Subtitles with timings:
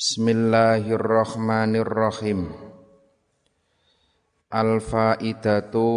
[0.00, 2.48] Bismillahirrahmanirrahim.
[4.48, 5.88] Al-faidatu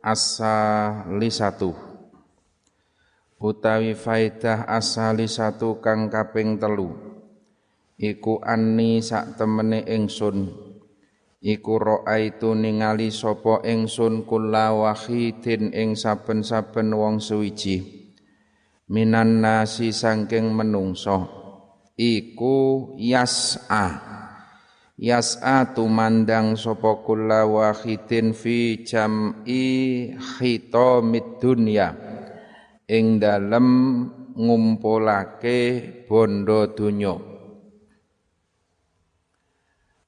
[0.00, 1.76] as-salisatu.
[3.36, 6.88] Utawi faidah as-salisatu kang kaping telu.
[8.00, 10.48] Iku anni sak temene ingsun.
[11.44, 18.08] Iku ra'aitu ningali sapa ingsun kula wahidin ing saben-saben wong suwiji.
[18.88, 21.41] Minan nasi sangking menungso
[22.02, 24.10] iku yas'a.
[24.98, 29.66] Yas'a tumandang sapa kula wahidin fi jam'i
[30.14, 31.90] khitamid dunya.
[32.90, 33.66] Ing dalem
[34.34, 35.58] ngumpulake
[36.06, 37.14] bondo donya.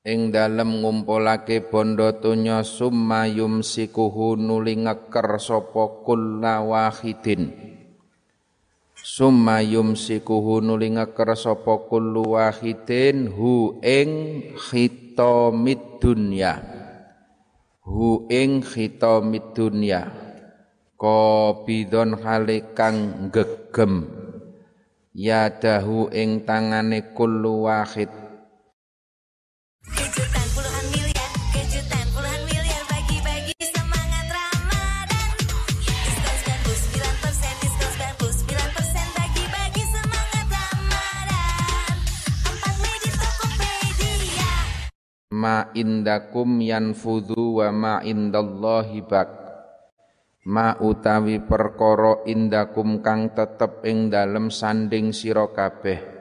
[0.05, 7.74] Ing dalem ngumpulake bondo donya summa yumsikuhu nuli ngeker sapa kula wahidin
[9.15, 14.11] summa yumsikuhu nuli ngeker sapa kullu wahidin hu ing
[14.59, 16.59] khitamid dunya.
[17.87, 20.11] Hu ing khitamid dunya.
[20.99, 24.11] Qabidon hale kang gegem.
[25.15, 28.11] Yadahu ing tangane kullu wahid
[45.35, 49.29] ma indakum yanfudhu wa ma indallahi bak.
[50.47, 56.15] Ma utawi perkara indakum kang tetep ing dalem sanding sira kabeh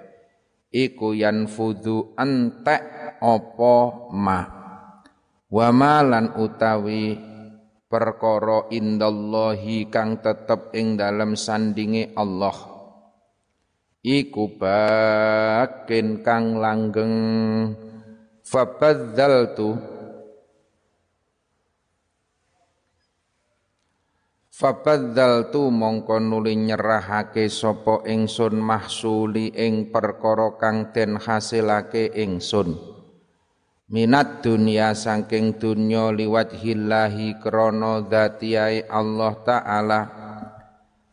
[0.74, 2.82] iku yanfudhu entek
[3.22, 3.76] apa
[4.10, 4.42] ma.
[5.54, 7.14] Wa malan utawi
[7.86, 12.74] perkara indallahi kang tetep ing dalem sandinge Allah.
[14.04, 17.16] Iku bakin kang langgeng
[18.44, 19.94] fabadzaltu
[24.54, 32.78] Fabadzaltu mongko nuli nyerahake sapa ingsun mahsuli ing perkara kang den hasilake ingsun.
[33.90, 40.02] Minat dunia saking dunya liwat hillahi krana dzatiyai Allah taala.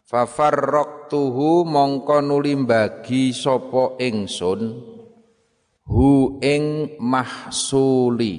[0.05, 4.90] Fafarraqtuhu mongko nuli bagi sapa ingsun
[5.91, 8.39] hu ing mahsuli.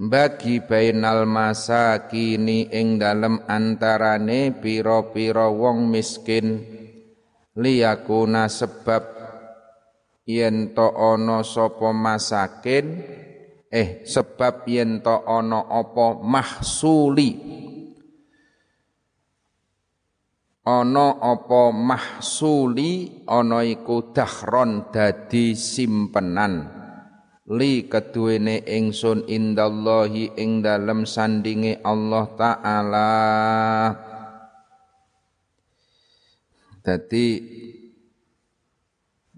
[0.00, 6.64] Bagi bainal masakini ing dalem antarane pira-pira wong miskin.
[7.58, 9.04] Liyakuna sebab
[10.24, 12.86] yen to ana sapa masakin.
[13.68, 16.16] Eh sebab yen to ana apa?
[16.24, 17.30] Mahsuli
[20.70, 26.78] ana apa mahsuli ana iku dahron dadi simpenan.
[27.50, 33.10] Li keduwene ingsun indallahi ing dalem sandinge Allah taala.
[36.86, 37.26] Dadi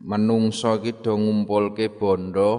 [0.04, 2.52] menungso ki do ngumpulke bondo.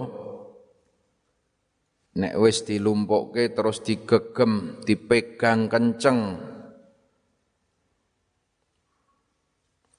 [2.14, 6.53] Nek wis dilumpukke terus digegem dipegang kenceng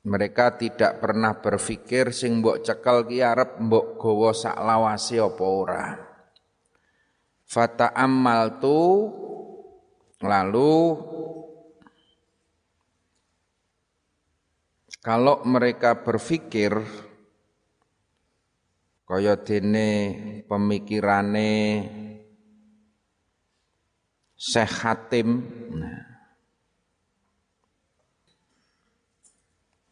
[0.05, 5.85] Mereka tidak pernah berpikir sing mbok cekel ki arep mbok gawa sak lawase apa ora.
[8.61, 8.81] Tu
[10.21, 10.73] lalu
[15.01, 16.85] kalau mereka berpikir
[19.09, 19.89] kaya dene
[20.45, 21.53] pemikirane
[24.37, 25.29] Syekh Hatim
[25.73, 26.14] nah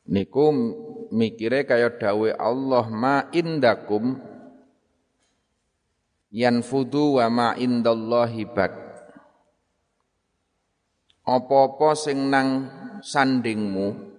[0.10, 0.52] niku
[1.14, 4.18] mikire kaya dawe Allah ma indakum
[6.34, 8.74] yanfudu wa ma indallahi bak
[11.24, 12.68] apa-apa sing nang
[13.00, 14.14] sandingmu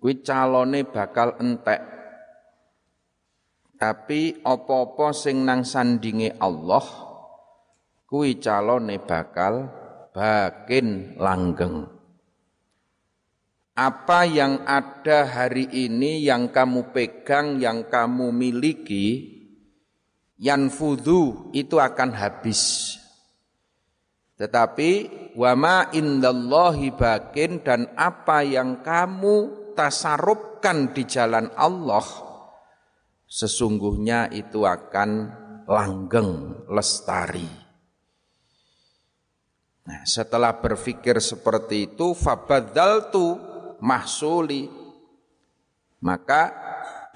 [0.00, 1.82] kuwi calone bakal entek.
[3.76, 6.86] Tapi apa-apa sing nang sandinge Allah
[8.06, 9.68] kuwi calone bakal
[10.14, 11.95] bakin langgeng
[13.76, 19.36] apa yang ada hari ini yang kamu pegang, yang kamu miliki,
[20.40, 22.96] yanfudhu itu akan habis.
[24.40, 24.90] Tetapi
[25.36, 32.04] wama indallahi bakin dan apa yang kamu tasarupkan di jalan Allah
[33.28, 35.10] sesungguhnya itu akan
[35.68, 37.48] langgeng lestari.
[39.86, 44.86] Nah, setelah berpikir seperti itu fabadzaltu mahsuli
[46.06, 46.52] maka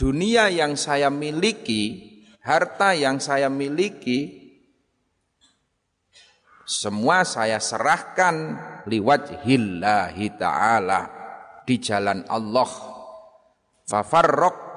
[0.00, 2.08] dunia yang saya miliki,
[2.40, 4.40] harta yang saya miliki,
[6.64, 8.56] semua saya serahkan
[8.88, 11.00] liwat hillahi ta'ala
[11.66, 12.70] di jalan Allah.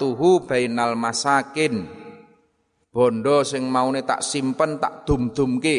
[0.01, 1.85] tuhu bainal masakin.
[2.93, 5.77] Bondo sing maune tak simpen tak dum-dumke.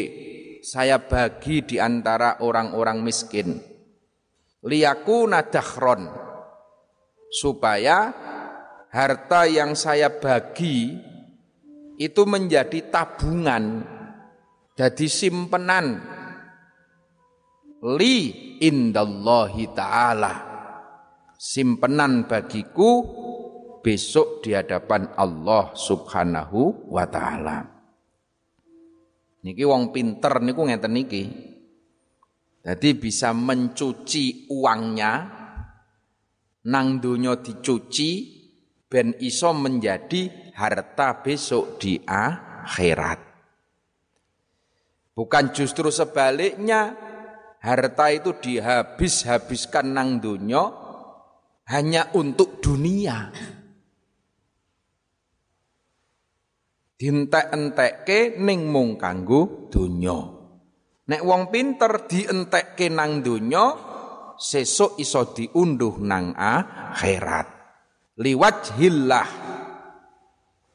[0.63, 3.74] Saya bagi di antara orang-orang miskin.
[4.65, 6.09] Liyaku nadahron.
[7.29, 8.13] Supaya
[8.89, 10.95] harta yang saya bagi
[11.99, 13.83] itu menjadi tabungan,
[14.75, 15.99] jadi simpenan
[17.83, 18.17] li
[18.63, 20.33] indallahi ta'ala
[21.35, 23.03] simpenan bagiku
[23.85, 27.69] besok di hadapan Allah Subhanahu wa taala.
[29.45, 31.23] Niki wong pinter niku ngeten niki.
[32.65, 35.13] Jadi bisa mencuci uangnya
[36.65, 38.11] nang donya dicuci
[38.89, 43.21] ben iso menjadi harta besok di akhirat.
[45.13, 46.97] Bukan justru sebaliknya,
[47.61, 50.65] harta itu dihabis-habiskan nang dunia
[51.69, 53.29] hanya untuk dunia.
[56.97, 60.34] Dientek-entekke ning mung kanggo dunya.
[61.05, 63.65] Nek wong pinter dientekke nang dunya,
[64.41, 67.47] sesuk iso diunduh nang akhirat.
[68.17, 69.29] Liwajhillah.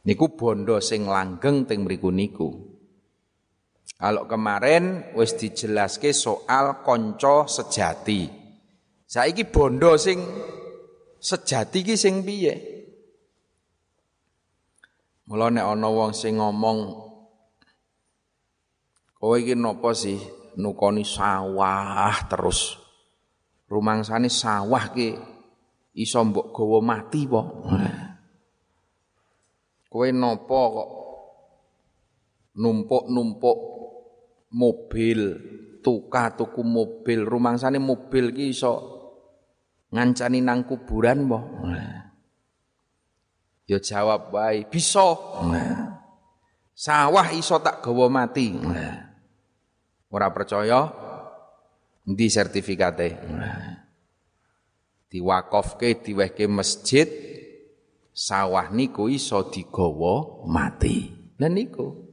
[0.06, 2.48] Niku bondo sing langgeng teng mriku niku.
[4.00, 8.30] Kalau kemarin wis dijelaske soal konco sejati.
[9.04, 10.22] Saiki bondo sing
[11.18, 12.54] sejati ki sing piye?
[15.28, 17.09] Mula ana wong sing ngomong
[19.20, 20.16] kowe iki napa sih
[20.56, 22.80] nukoni sawah terus
[23.68, 25.14] rumangsane sawah ki
[25.94, 27.42] iso mbok gawa mati po.
[29.90, 30.90] Kowe napa kok
[32.56, 33.58] numpuk-numpuk
[34.54, 35.20] mobil,
[35.82, 38.74] tuka tuku mobil, rumangsane mobil ki iso
[39.90, 41.38] ngancani nang kuburan po.
[43.70, 45.14] Ya jawab wae, bisa.
[46.74, 48.50] Sawah iso tak gawa mati.
[50.10, 50.90] Ora percaya?
[52.04, 53.08] Endi sertifikate?
[55.10, 57.10] diwakofke diwehke masjid
[58.14, 61.10] sawah niku iso digawa mati.
[61.42, 62.06] Lah niku.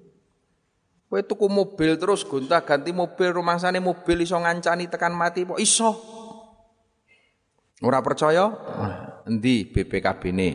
[1.07, 5.91] Kowe tuku mobil terus gonta-ganti mobil rumangsane mobil iso ngancani tekan mati kok iso.
[7.79, 8.51] Ora percaya?
[9.23, 10.51] Endi BPKB-ne?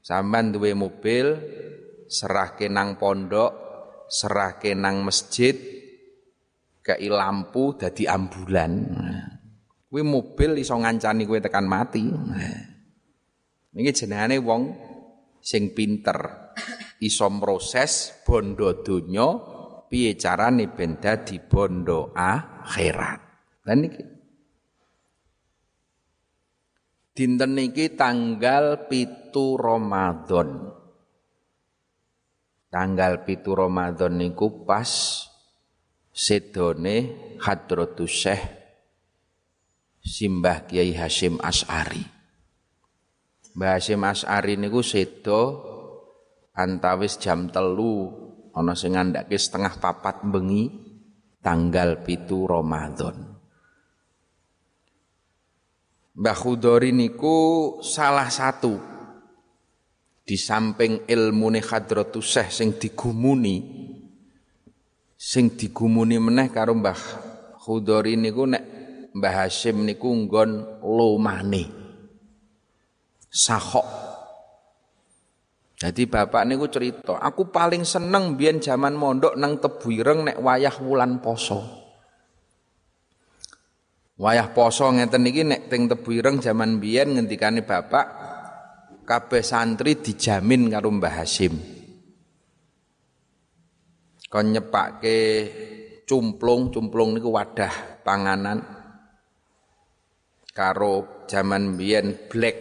[0.00, 1.26] Sampeyan duwe mobil
[2.08, 3.52] serahke nang pondok,
[4.08, 5.56] serahke nang masjid,
[6.84, 8.72] kei lampu dadi ambulan.
[9.88, 12.04] Kuwi mobil iso ngancani kowe tekan mati.
[13.74, 14.62] Niki jenengane wong
[15.40, 16.52] sing pinter.
[17.00, 19.26] Iso proses bondo donya
[19.88, 23.20] piye carane ben dadi bondo akhirat.
[23.64, 24.02] Lan niki
[27.14, 30.66] Dinten niki tanggal pitu Ramadan.
[32.74, 35.22] Tanggal pitu Ramadan niku pas
[36.14, 36.96] sedone
[37.42, 38.44] Hadratus Syekh
[39.98, 42.06] simbah Kiai Hashim As'ari.
[43.58, 45.42] Mbah As'ari niku sedo
[46.54, 48.14] antawis jam telu
[48.54, 50.70] ana sing ngandhake setengah papat bengi
[51.42, 53.34] tanggal pitu Ramadan.
[56.14, 58.78] Mbah Khudori niku salah satu
[60.22, 63.83] di samping ilmu Hadratus Syekh sing digumuni
[65.24, 67.00] sing digumuni meneh karo Mbah
[67.64, 68.64] Khudori niku nek
[69.16, 71.64] Mbah Hashim niku nggon lomane.
[73.32, 73.88] Sahok.
[75.80, 81.18] Jadi bapak niku cerita, aku paling seneng biyen zaman mondok nang Tebuireng nek wayah wulan
[81.24, 81.62] poso.
[84.20, 88.06] Wayah poso ngeten niki nek teng Tebuireng zaman biyen ngendikane bapak
[89.08, 91.73] kabeh santri dijamin karo Mbah Hashim.
[94.34, 95.18] Kon nyepake
[96.02, 98.58] cumplung, cumplung niku wadah panganan
[100.50, 102.56] karo zaman biyen black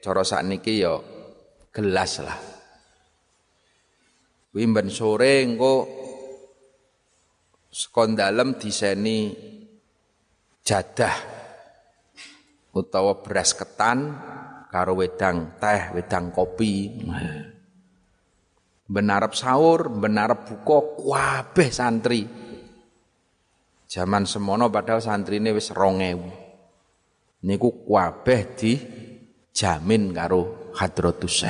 [0.00, 0.96] cara sakniki ya
[1.68, 2.38] gelas lah.
[4.48, 5.74] Kuwi ben sore engko
[7.68, 9.28] sekon dalem diseni
[10.64, 11.12] jadah
[12.72, 14.16] utawa beras ketan
[14.72, 17.04] karo wedang teh, wedang kopi.
[18.88, 22.24] Benarep sahur, benarep buka kabeh santri.
[23.88, 27.68] Zaman semono padahal santrine wis 2000 niku
[28.56, 28.72] di
[29.52, 31.48] dijamin karo Hadratus.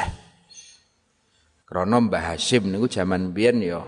[1.69, 3.85] Krana Mbah Hasyim niku jaman biyen ya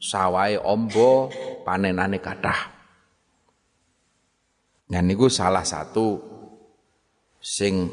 [0.00, 1.28] sawahe ombo
[1.66, 2.72] panenane kathah.
[4.88, 6.22] Nah niku salah satu
[7.36, 7.92] sing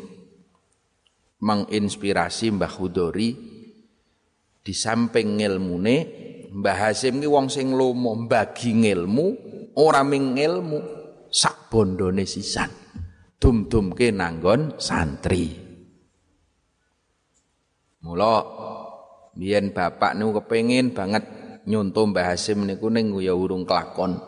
[1.43, 3.50] menginspirasi Mbah Hudori
[4.61, 5.97] di samping ilmune
[6.51, 9.27] Mbah Hasim ki wong sing lomo mbagi ilmu
[9.79, 10.79] ora ming ilmu
[11.31, 12.67] sak bondone sisan.
[13.39, 15.47] Dum-dumke nanggon santri.
[18.03, 18.35] Mula
[19.31, 21.23] biyen bapak niku kepengin banget
[21.63, 24.19] nyontoh Mbah Hasim niku ning ya urung kelakon.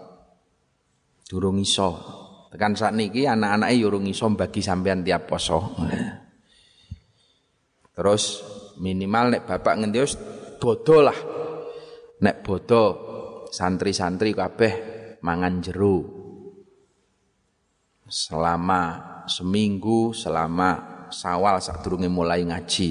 [1.28, 2.00] Durung iso.
[2.56, 5.76] Tekan saat niki anak-anaknya yurung iso bagi sampean tiap poso.
[7.98, 8.24] Terus
[8.80, 10.00] minimal nek bapak ngendi
[10.58, 11.20] bodo lah.
[12.24, 12.84] Nek bodo
[13.52, 14.74] santri-santri kabeh
[15.22, 15.98] mangan jeru.
[18.08, 18.82] Selama
[19.26, 22.90] seminggu, selama sawal saat durunge mulai ngaji.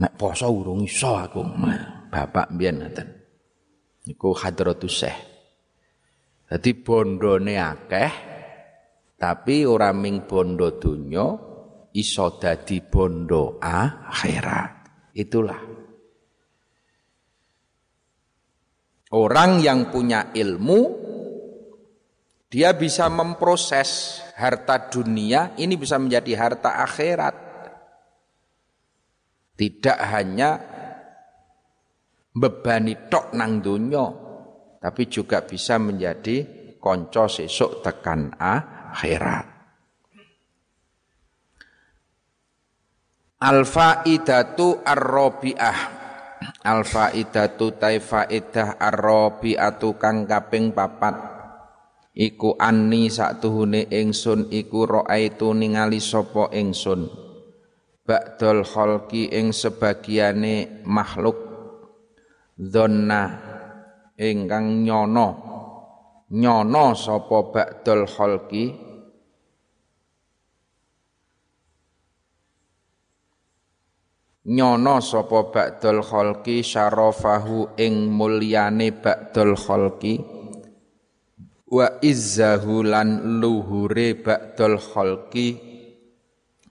[0.00, 1.42] Nek poso urung iso aku.
[2.10, 3.08] Bapak mbiyen ngoten.
[4.08, 5.18] Niku hadratus Syekh.
[6.50, 8.10] Jadi bondone akeh
[9.20, 11.49] tapi ora ming bondo donya
[11.96, 14.72] iso dadi bondo akhirat.
[15.16, 15.60] Itulah.
[19.10, 20.80] Orang yang punya ilmu
[22.50, 27.36] dia bisa memproses harta dunia ini bisa menjadi harta akhirat.
[29.58, 30.50] Tidak hanya
[32.30, 34.06] bebani tok nang dunya
[34.80, 36.46] tapi juga bisa menjadi
[36.80, 39.49] konco sesuk tekan akhirat.
[43.40, 45.78] Al-faidatu ar-rabi'ah.
[46.60, 51.16] Al-faidatu taifaidah ar-rabi'atu kang kaping papat.
[52.12, 57.08] Iku anni saktuhune ingsun iku raaitu ningali sapa ingsun.
[58.04, 61.40] Ba'dul khalqi ing sebagiane makhluk.
[62.60, 63.24] Dhonna
[64.20, 65.28] ingkang nyono
[66.28, 68.89] nyono sapa ba'dul khalqi
[74.46, 80.14] nyono sapa ba'dul khalqi syarafahu ing mulyane ba'dul khalqi.
[81.70, 85.48] Wa izzahu lan luhure ba'dul khalqi.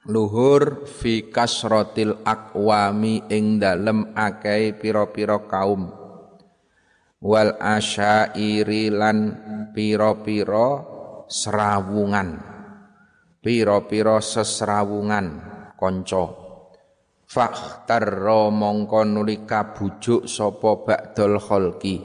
[0.09, 5.91] Luhur fi kasratil aqwami ing dalem akeh pira-pira kaum.
[7.19, 9.17] Wal asyairi lan
[9.75, 10.81] pira-pira
[11.29, 12.49] serawungan
[13.39, 15.27] pira-pira sesrawungan
[15.79, 16.38] kanca
[17.29, 22.01] fakhtarra mongko nuli kabujuk sapa ba'dal khalqi.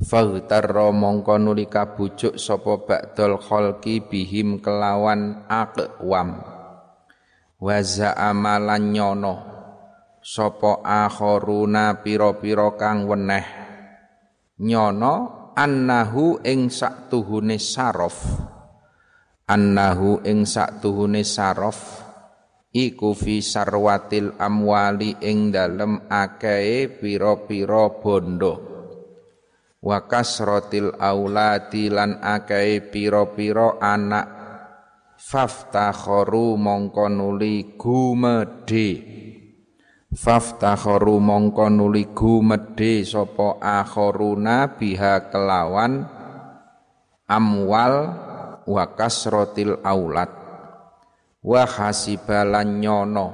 [0.00, 6.40] Fakhtarra mongko nuli kabujuk sapa ba'dal khalqi bihim kelawan aqwam.
[7.60, 9.34] Wa za'amalan nyono.
[10.24, 13.44] Sapa akharuna pira-pira kang weneh.
[14.60, 15.14] Nyono
[15.56, 18.16] annahu ing saktuhune sarof
[19.48, 22.09] annahu ing saktuhune sarof
[22.70, 28.54] iku fi sarwatil amwali ing dalem akeh pira-pira bondo.
[29.80, 34.38] Wa kasratil auladi lan akeh pira-pira anak.
[35.20, 38.90] Faftakharu mongko nuli gumedhe.
[40.10, 46.02] Faftakharu mongko nuli gumedhe sapa akharuna biha kelawan
[47.30, 47.94] amwal
[48.66, 50.39] wa kasratil aulad
[51.40, 53.28] wa hasibalan nyono.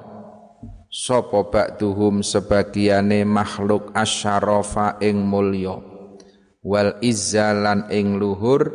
[0.87, 5.77] Sapa ba'duhum sebagiane makhluk asyarafa ing mulya.
[6.63, 8.73] Wal izzalan ing luhur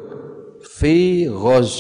[0.62, 1.74] fi ghaz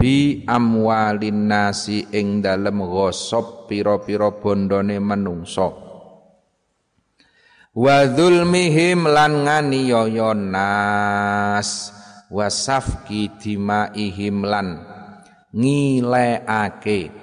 [0.00, 5.84] bi amwalin nasi ing dalem ghosop pira-pira bondone menungso
[7.74, 11.90] wa dzulmihim lan nganiaya nas.
[12.34, 14.93] Wasafki dimaihim lan
[15.54, 17.14] ngilekake.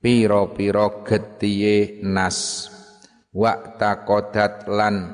[0.00, 2.72] Pira-pira getiye nas.
[3.30, 5.12] Wa taqadat lan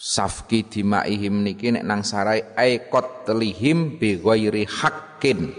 [0.00, 5.52] safki dimaihim niki nek nang sarai aikot telihim bi ghairi haqqin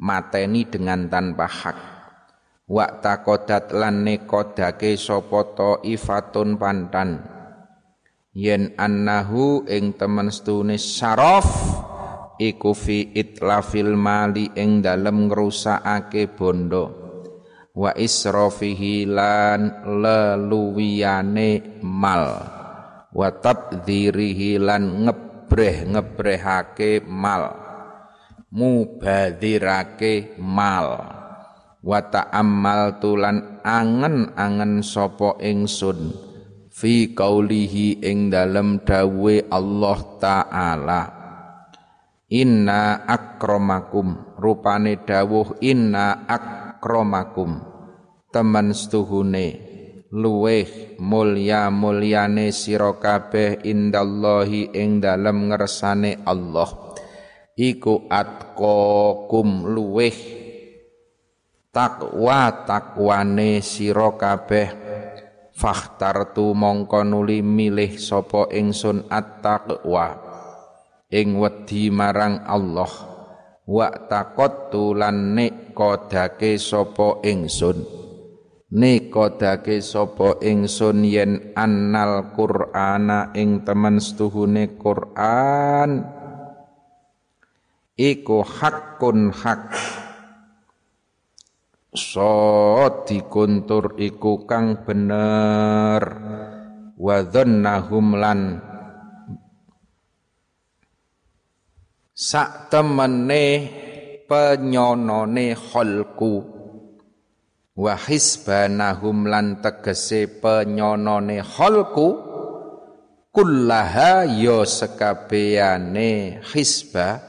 [0.00, 1.78] mateni dengan tanpa hak.
[2.70, 7.20] Wa taqadat lan nekodake sapa ifatun pantan.
[8.30, 11.79] Yen annahu ing temen stune saraf
[12.40, 16.96] iku fi itlafil mali ing dalem ngrusakake bondo.
[17.76, 22.24] Wa israfihi lan leluwiane mal.
[23.12, 27.52] Wa tabdzirihi lan ngebreh ngebrehake mal.
[28.50, 30.88] Mubadirake mal.
[31.80, 36.12] Wa ta'ammal tulan angen-angen sapa ingsun.
[36.68, 41.19] Fi qaulihi ing dalem dawe Allah taala
[42.30, 47.58] inna akramakum rupane dawuh inna akramakum
[48.30, 49.70] teman setuhune
[50.14, 56.94] luweh mulya mulyane sira kabeh indallahi ing dalem ngersane Allah.
[57.54, 60.18] Iku atqakum luweh
[61.70, 64.68] takwa takwane sira kabeh.
[65.54, 70.29] Fakhtartu mongko nuli milih sapa ingsun at-taqwa
[71.10, 72.90] ing wedi marang Allah
[73.66, 77.82] wa taqattu lan nek kodake sapa ingsun.
[78.70, 86.06] Nek kodake sapa ingsun yen annal qur'ana ing temen setuhune Qur'an.
[87.98, 89.74] Iku hakun hak
[93.10, 96.02] dikuntur iku kang bener.
[96.94, 98.69] Wa dhannahum lan
[102.20, 103.44] sak temene
[104.28, 106.34] penyonone kholku.
[107.80, 112.28] Wa hisbanahum lan tegese penyonone kholku.
[113.30, 117.22] Kullaha yo ya sekabehane hisbah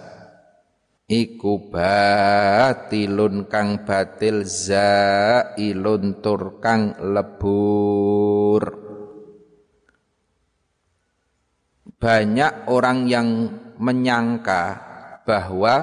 [1.06, 8.66] iku batilun kang batil zailun tur kang lebur.
[12.02, 13.30] Banyak orang yang
[13.82, 14.64] menyangka
[15.26, 15.76] bahwa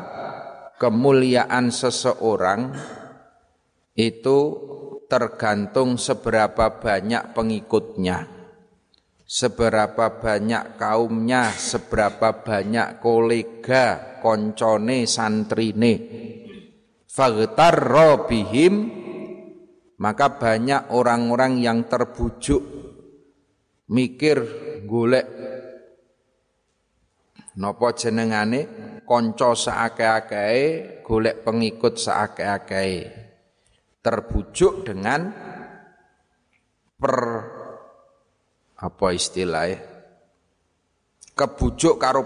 [0.78, 2.72] kemuliaan seseorang
[3.98, 4.38] itu
[5.10, 8.38] tergantung seberapa banyak pengikutnya
[9.28, 15.94] seberapa banyak kaumnya, seberapa banyak kolega, koncone, santrine.
[17.04, 18.74] Faghtar robihim,
[20.00, 22.64] maka banyak orang-orang yang terbujuk
[23.92, 24.36] mikir
[24.88, 25.26] golek
[27.58, 28.70] napa jenengane
[29.02, 33.10] kanca saake-akeh golek pengikut saake-akeh
[33.98, 35.34] terbujuk dengan
[36.94, 37.18] per
[38.78, 39.82] apa istilahnya?
[41.34, 42.22] Kebujuk karo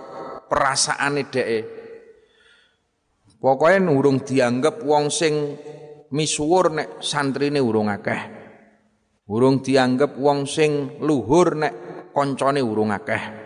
[0.49, 1.61] perasaane dheke.
[3.41, 5.59] Pokoke urung dianggap wong sing
[6.15, 8.23] misuwur nek santrine urung akeh.
[9.33, 11.75] Urung dianggap wong sing luhur nek
[12.13, 13.42] koncone urung akeh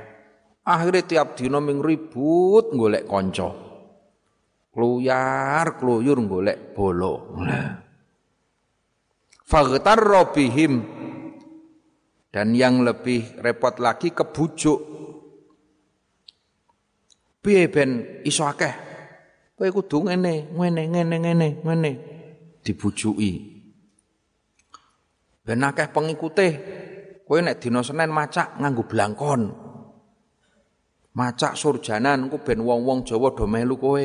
[0.67, 3.55] akhirnya tiap dina ming ribut golek kanca
[4.75, 7.39] kluyar kluyur golek bolo
[9.47, 10.03] faghtar
[10.35, 10.97] bihim
[12.37, 14.77] dan yang lebih repot lagi kebujuk.
[17.41, 18.75] Piye ben iso akeh?
[19.57, 21.93] Kowe kudu ngene, ngene, ngene, ngene, ngene.
[22.61, 23.33] Dibujuki.
[25.41, 26.49] Ben akeh pengikute.
[27.25, 29.66] Kowe nek dina macak nganggo blangkon.
[31.17, 34.05] Macak surjanan ku ben wong-wong Jawa do melu kowe.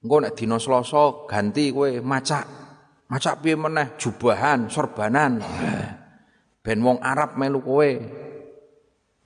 [0.00, 2.48] Engko nek dina Selasa ganti kowe macak.
[3.12, 5.44] Macak piye meneh jubahan, sorbanan.
[6.64, 7.90] Ben wong Arab melu kowe.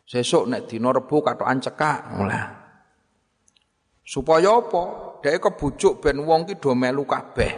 [0.02, 2.18] Sesuk nek dina Rebo katokan cekak.
[2.18, 2.46] Lah.
[4.02, 4.82] Supaya apa?
[5.22, 7.54] Dhek kebujuk ben wong ki do melu kabeh.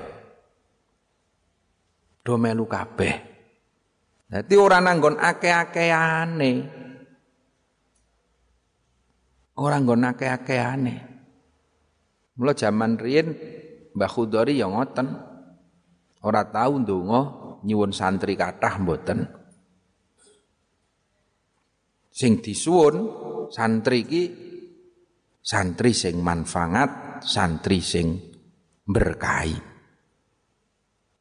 [2.20, 3.14] Do melu kabeh.
[4.28, 6.84] Dadi ora nanggon akeh-akehane.
[9.58, 10.96] Ora nggon akeh-akehane.
[12.38, 13.28] Mula jaman riyin
[13.98, 15.10] Mbah Khudori ya ngoten.
[16.22, 17.20] Ora tau ndonga
[17.66, 19.26] nyuwun santri kathah mboten.
[22.14, 22.96] Sing disuwun
[23.50, 24.22] santri ki
[25.42, 28.14] santri sing manfaat, santri sing
[28.86, 29.58] berkahi.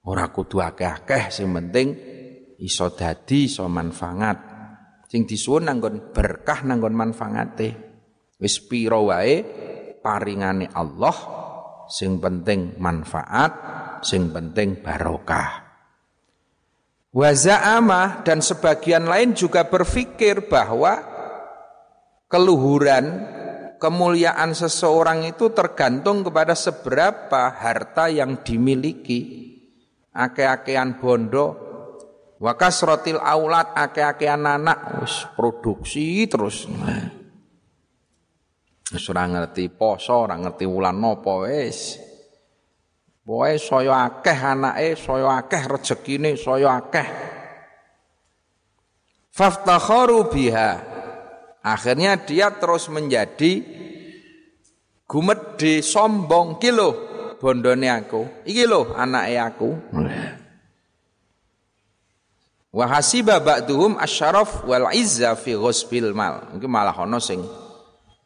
[0.06, 1.88] Ora kudu akeh-akeh sing penting
[2.62, 4.38] iso dadi iso manfaat.
[5.10, 7.87] Sing disuwun nanggon berkah nanggon manfaate.
[8.38, 9.41] Wis pira wae
[9.97, 11.17] paringane Allah
[11.89, 13.52] sing penting manfaat,
[14.04, 15.65] sing penting barokah.
[17.15, 21.02] Waza'amah dan sebagian lain juga berpikir bahwa
[22.30, 23.26] keluhuran,
[23.82, 29.50] kemuliaan seseorang itu tergantung kepada seberapa harta yang dimiliki.
[30.13, 31.47] Ake-akean bondo,
[32.38, 36.69] wakas rotil aulat ake-akean anak, produksi terus.
[38.88, 42.00] Wis ngerti poso, ora ngerti wulan napa wis.
[43.28, 47.08] Pokoke saya akeh anake, saya akeh rezekine, saya akeh.
[49.36, 50.71] Faftakharu biha.
[51.67, 53.60] Akhirnya dia terus menjadi
[55.08, 56.89] Gumedhe sombong ki lho
[57.39, 58.43] bondone aku.
[58.43, 59.69] Iki lho anake aku.
[62.76, 66.52] Wa hasiba ba'duhum asyaraf wal izza fi ghusbil mal.
[66.56, 67.39] Iki malah ana sing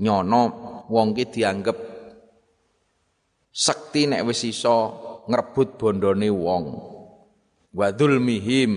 [0.01, 0.43] nyono
[0.89, 1.79] wong ki dianggep
[3.51, 4.77] sekti nek wis iso
[5.29, 6.65] ngrebut bondone wong.
[7.71, 8.71] Wa dzulmihim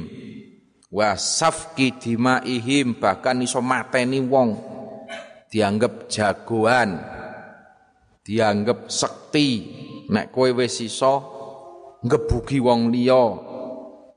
[0.92, 4.54] wa safki dimaihim bahkan iso mateni wong.
[5.50, 6.98] Dianggap jagoan
[8.22, 9.48] dianggap sekti.
[10.04, 11.14] Nek kowe wis iso
[12.04, 13.24] ngebuki wong liya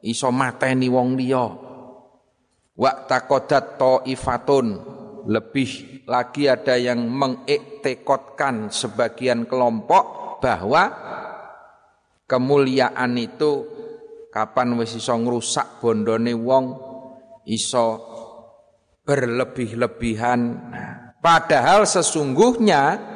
[0.04, 1.48] iso mateni wong liya.
[2.78, 4.68] Wa taqadat taifatun
[5.26, 10.88] lebih lagi ada yang mengiktikotkan sebagian kelompok bahwa
[12.24, 13.68] kemuliaan itu
[14.32, 16.66] kapan wis iso ngrusak bondone wong
[17.44, 18.00] iso
[19.04, 20.40] berlebih-lebihan
[21.20, 23.16] padahal sesungguhnya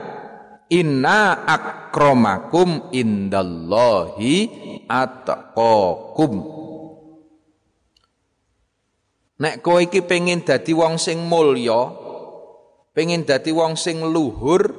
[0.71, 4.47] Inna akromakum indallahi
[4.87, 6.33] atqakum.
[9.35, 12.00] Nek kowe iki pengen dadi wong sing mulya,
[12.91, 14.71] pengen dadi wong sing luhur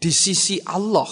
[0.00, 1.08] di sisi Allah.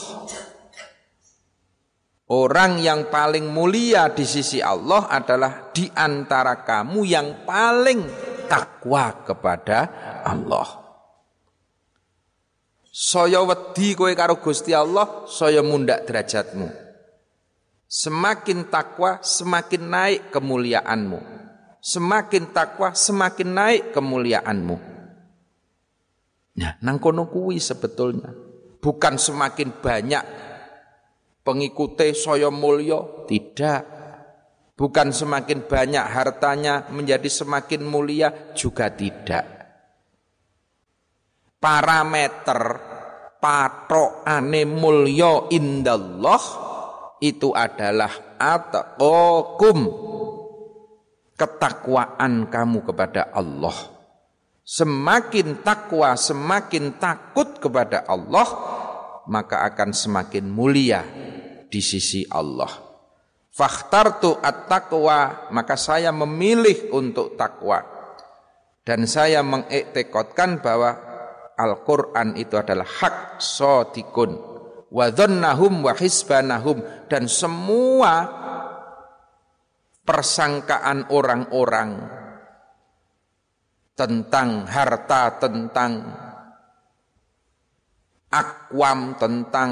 [2.33, 8.09] Orang yang paling mulia di sisi Allah adalah di antara kamu yang paling
[8.49, 9.79] takwa kepada
[10.25, 10.81] Allah.
[12.93, 16.69] Saya wedi kowe karo Gusti Allah, saya mundak derajatmu.
[17.89, 21.21] Semakin takwa, semakin naik kemuliaanmu.
[21.81, 24.92] Semakin takwa, semakin naik kemuliaanmu.
[26.53, 28.29] Nah, nang kono kuwi sebetulnya.
[28.83, 30.25] Bukan semakin banyak
[31.47, 33.81] pengikuti saya mulya, tidak.
[34.77, 39.47] Bukan semakin banyak hartanya menjadi semakin mulia, juga tidak.
[41.63, 42.61] Parameter
[43.39, 46.43] patokane mulya indallah
[47.23, 49.79] itu adalah atqakum
[51.39, 54.02] ketakwaan kamu kepada Allah
[54.63, 58.47] semakin takwa semakin takut kepada Allah
[59.27, 61.03] maka akan semakin mulia
[61.71, 62.71] di sisi Allah.
[63.53, 67.85] Fakhtartu at-taqwa maka saya memilih untuk takwa.
[68.83, 70.91] Dan saya mengiktikadkan bahwa
[71.55, 74.35] Al-Quran itu adalah hak sotikun.
[74.91, 76.83] Wa wa hisbanahum.
[77.07, 78.27] Dan semua
[80.03, 82.22] persangkaan orang-orang
[84.03, 86.03] tentang harta, tentang
[88.27, 89.71] akwam, tentang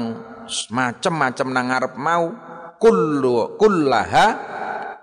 [0.71, 2.31] macam-macam nangarep mau
[2.79, 4.27] kullu kullaha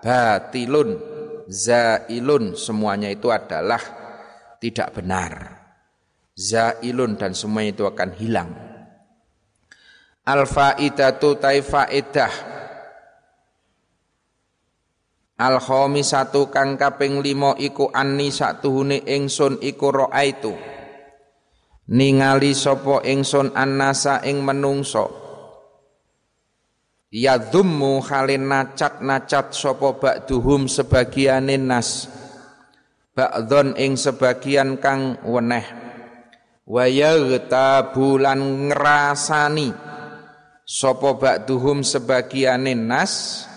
[0.01, 0.97] batilun
[1.45, 2.57] zailun.
[2.57, 3.81] Semuanya itu adalah
[4.57, 5.61] tidak benar.
[6.33, 8.49] Zailun dan semua itu akan hilang.
[10.25, 12.33] Al faidatu tai faidah
[15.39, 19.87] Al khamisatu kang kaping limo iku anni satuhune ingsun iku
[20.19, 20.51] itu
[21.89, 25.09] ningali sapa ingsun annasa ing menungso.
[27.09, 32.05] Ya dhummu khalin nacat-nacat sapa ba'duhum sebagiane nas.
[33.17, 35.65] Ba'dhon ing sebagian kang weneh.
[36.69, 36.85] Wa
[37.89, 39.73] bulan ngrasani
[40.61, 43.48] sapa ba'duhum sebagiane nas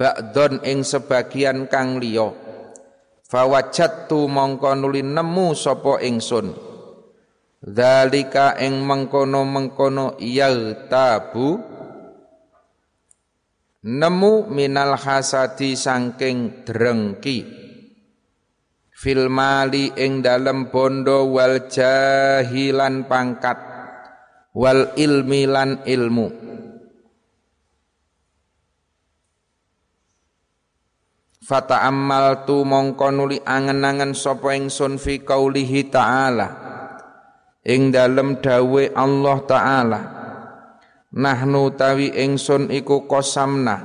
[0.00, 2.32] ba'don ing sebagian kang liya.
[3.28, 6.56] Fawajattu mongko nuli nemu sapa ingsun.
[7.60, 11.60] Dzalika ing mengkono-mengkono yaghtabu
[13.84, 17.38] nemu minal hasadi sangking drengki.
[18.96, 23.68] Fil mali ing dalem bondo wal jahilan pangkat.
[24.50, 26.50] Wal ilmi lan ilmu
[31.50, 36.46] Fata amal tu mongko nuli angen-angen sapa ingsun fi qaulihi ta'ala.
[37.66, 40.00] Ing dalem dawe Allah taala.
[41.10, 43.82] Nahnu tawi ingsun iku kosamna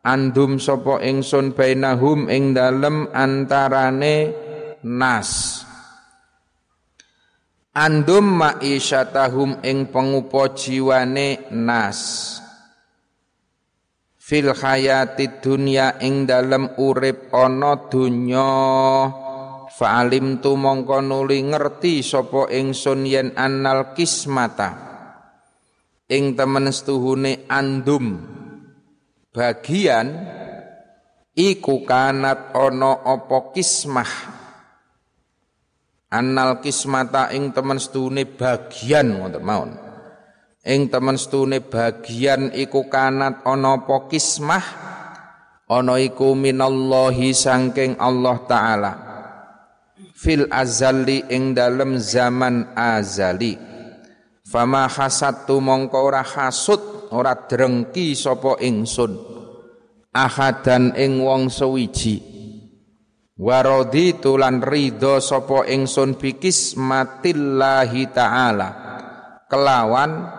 [0.00, 4.32] andum sapa ingsun bainahum ing dalem antarane
[4.80, 5.60] nas.
[7.76, 12.00] Andum ma'isyatahum ing pengupo jiwane nas
[14.28, 18.52] fil hayati dunya ing dalem urip ana dunya.
[19.72, 24.84] Fa'alim tu mongko nuli ngerti sapa ingsun yen annal kismata.
[26.12, 28.20] Ing temen setuhune andum.
[29.32, 30.08] Bagian
[31.32, 34.12] iku kanat ono opo kismah.
[36.08, 39.87] Annal kismata ing temen sedune bagian ngoten mawon
[40.66, 44.66] ing temen stune bagian iku kanat ana apa kismah?
[45.68, 48.92] Ana iku minallahi sangking Allah taala.
[50.16, 53.54] Fil azali ing dalem zaman azali.
[54.48, 59.12] Fama hasatu mongko ora hasud ora drengki sapa ingsun.
[60.16, 62.16] Ahadan ing wong sewiji.
[63.38, 68.68] Warodi tulan ridho sapa ingsun bikis matillahi taala.
[69.52, 70.37] Kelawan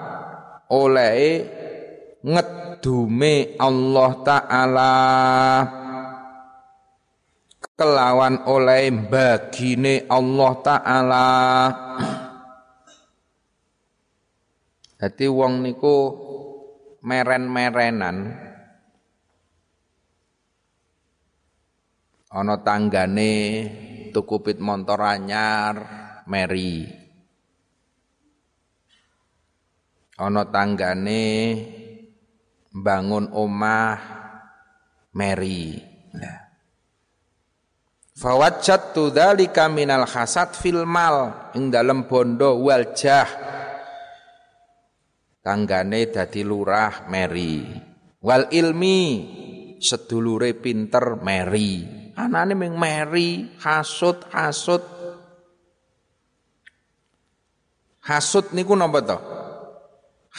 [0.69, 1.17] oleh
[2.23, 4.95] ngedume Allah taala.
[7.79, 11.29] Kelawan oleh bagine Allah taala.
[14.99, 15.97] Dadi wong niku
[17.07, 18.17] meren-merenan.
[22.29, 23.33] Ana tanggane
[24.11, 25.75] tuku pit montor anyar
[26.29, 26.98] meri
[30.19, 31.25] ana tanggane
[32.75, 33.99] bangun omah
[35.15, 35.79] meri
[36.11, 36.51] nah.
[38.19, 43.31] Fawajjatu dzalika minal hasad fil mal ing dalem bondo waljah
[45.39, 47.63] tanggane dadi lurah meri
[48.19, 48.99] wal ilmi
[49.79, 51.87] sedulure pinter meri
[52.19, 54.83] anane ming meri hasud hasud.
[58.03, 59.38] Hasud niku napa to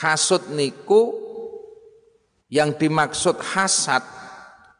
[0.00, 1.12] Hasud niku
[2.48, 4.02] yang dimaksud hasad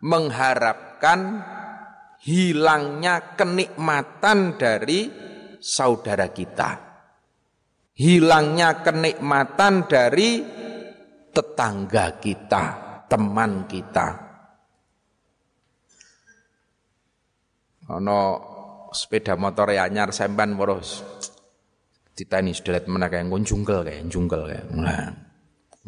[0.00, 1.44] mengharapkan
[2.24, 5.12] hilangnya kenikmatan dari
[5.60, 6.88] saudara kita.
[8.00, 10.40] Hilangnya kenikmatan dari
[11.30, 12.64] tetangga kita,
[13.12, 14.08] teman kita.
[17.92, 18.20] Ono
[18.90, 21.04] sepeda motor anyar sampean boros
[22.20, 24.68] ditani sedelet kayak jungkel kayak jungkel kayak.
[24.76, 25.08] Nah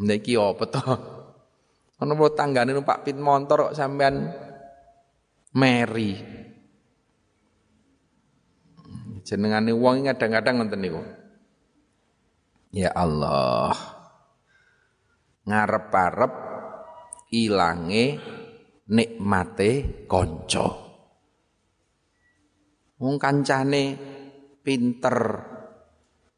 [0.01, 0.81] niki apa to?
[2.01, 4.33] Ana apa tanggane numpak pit motor kok sampean
[5.53, 6.17] meri?
[9.23, 11.01] Jenengane wong kadang-kadang ngoten niku.
[12.73, 13.71] Ya Allah.
[15.47, 16.33] Ngarep-arep
[17.31, 18.05] ilange
[18.89, 20.67] nikmate kanca.
[22.99, 23.83] Wong kancane
[24.59, 25.52] pinter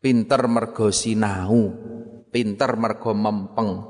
[0.05, 1.73] pinter mergo sinau,
[2.29, 3.81] pinter mergo mempeng.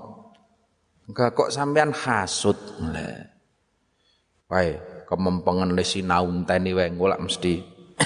[1.11, 2.55] Enggak kok sampean hasud.
[2.87, 3.19] Lah.
[4.47, 7.59] Wae, kemempengan le sinau enteni wae golek mesti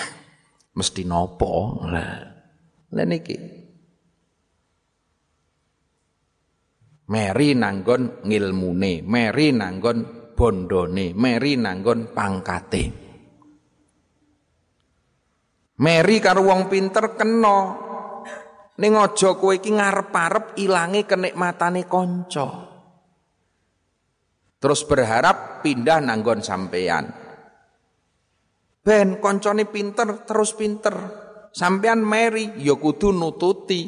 [0.82, 1.86] mesti nopo.
[1.86, 2.18] Lah.
[2.98, 3.38] Lah niki.
[7.14, 12.86] Meri nanggon ngilmune, meri nanggon bondone, meri nanggon pangkate.
[15.78, 17.89] Meri karo wong pinter kena
[18.80, 22.48] Ning aja kowe iki ngarep-arep ilange kenikmatane kanca.
[24.60, 27.12] Terus berharap pindah nanggon sampean.
[28.80, 30.96] Ben koncone pinter terus pinter.
[31.52, 33.82] Sampean meri ya kudu nututi.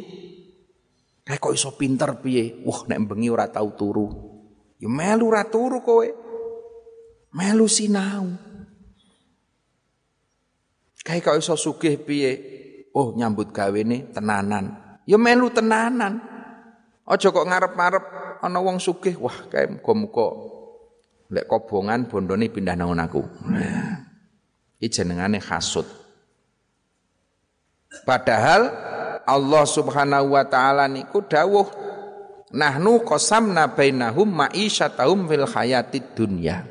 [1.23, 2.59] Kayak kok iso pinter piye?
[2.67, 4.07] Wah nek bengi ora tau turu.
[4.75, 6.07] Ya melu ora turu kowe.
[7.31, 8.27] Melu sinau.
[10.99, 12.31] Kayak kok iso sugih piye?
[12.91, 14.80] Oh nyambut gawe nih tenanan.
[15.05, 16.21] Ya melu tenanan.
[17.05, 18.05] Aja kok ngarep-ngarep
[18.45, 20.27] ana wong sugih, wah kae muga-muga
[21.31, 23.23] lek kobongan bondone pindah nang aku.
[24.77, 25.87] Iki jenengane hasud.
[28.03, 28.71] Padahal
[29.27, 31.67] Allah Subhanahu wa taala niku dawuh
[32.51, 36.63] nahnu qasamna bainahum ma'isyatahum fil hayatid dunya.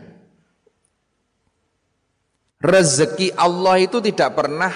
[2.60, 4.72] Rezeki Allah itu tidak pernah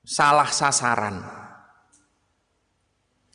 [0.00, 1.39] salah sasaran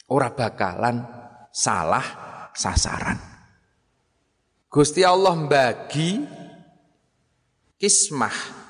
[0.10, 1.02] ora bakalan
[1.50, 2.06] salah
[2.52, 3.18] sasaran.
[4.68, 6.26] Gusti Allah membagi
[7.80, 8.64] kismah.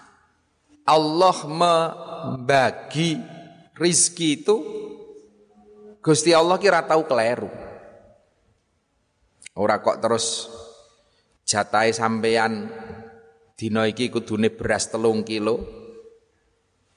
[0.86, 3.18] Allah membagi
[3.74, 4.58] rizki itu
[5.98, 7.50] Gusti Allah kira tahu keliru.
[9.58, 10.46] Ora kok terus
[11.42, 12.70] jatai sampean
[13.58, 15.64] dina iki kudune beras telung kilo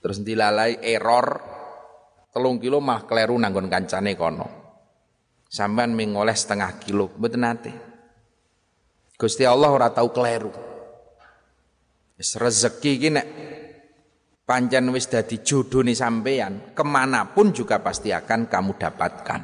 [0.05, 1.48] terus dilalai error
[2.33, 4.47] telung kilo mah kleru nanggon kancane kono.
[5.49, 7.73] Sampean mengoleh setengah kilo, mboten nate.
[9.17, 10.53] Gusti Allah ora tahu kleru.
[12.21, 13.27] Wis rezeki iki nek
[14.45, 19.41] pancen wis dadi jodhone sampean, ke mana pun juga pasti akan kamu dapatkan.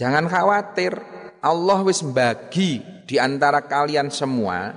[0.00, 0.96] Jangan khawatir,
[1.44, 4.72] Allah wis bagi di antara kalian semua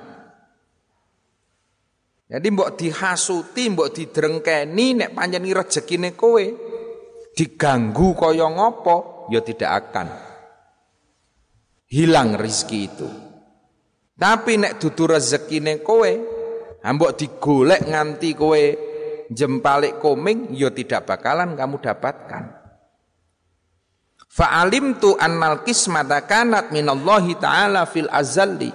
[2.34, 6.42] Jadi mbok dihasuti, mbok didrengkeni nek pancen rezekine kowe
[7.38, 10.08] diganggu kaya ngopo ya tidak akan
[11.94, 13.06] hilang rizki itu.
[14.18, 16.10] Tapi nek dudu rezekine kowe,
[16.82, 18.64] mbok digolek nganti kowe
[19.30, 22.44] jempalik koming ya tidak bakalan kamu dapatkan.
[24.34, 28.74] Fa'alim tu annal kismata kanat minallahi ta'ala fil azali.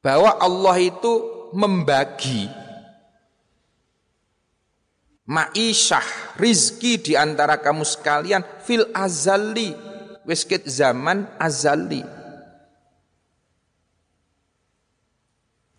[0.00, 1.12] Bahwa Allah itu
[1.52, 2.48] membagi
[5.30, 9.70] ma'isyah, rizki di antara kamu sekalian fil azali,
[10.26, 12.02] wiskit zaman azali.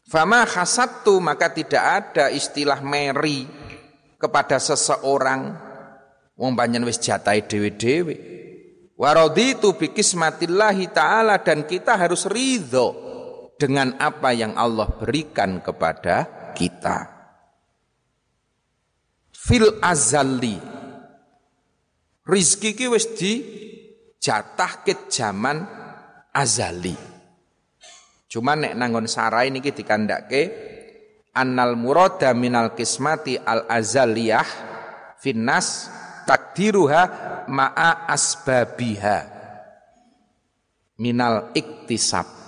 [0.08, 3.48] Fama khasattu maka tidak ada istilah meri
[4.20, 5.56] kepada seseorang
[6.36, 8.16] wong banyak wis jatai dewe-dewe.
[9.00, 13.11] Waraditu bi kismatillahi taala dan kita harus ridho
[13.62, 17.06] dengan apa yang Allah berikan kepada kita.
[19.30, 20.58] Fil azali.
[22.26, 23.34] Rizki ki wis di
[24.18, 25.62] jatah ke zaman
[26.34, 26.98] azali.
[28.26, 30.42] Cuma nek nangon sarai niki dikandake
[31.38, 34.48] annal murada minal kismati al azaliyah
[35.20, 35.92] finnas
[36.26, 37.04] takdiruha
[37.52, 39.18] ma'a asbabiha
[41.02, 42.41] minal iktisab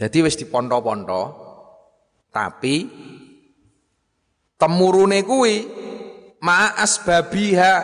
[0.00, 1.22] jadi wis diponto-ponto,
[2.32, 2.88] tapi
[4.56, 5.56] temurune kuwi
[6.40, 7.74] ma asbabiha